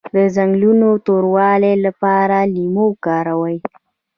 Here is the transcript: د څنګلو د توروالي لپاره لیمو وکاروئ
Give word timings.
د 0.13 0.17
څنګلو 0.35 0.71
د 0.97 1.01
توروالي 1.05 1.73
لپاره 1.85 2.37
لیمو 2.53 2.85
وکاروئ 2.91 3.57